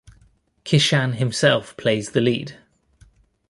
[0.65, 2.57] Kishan himself plays the lead.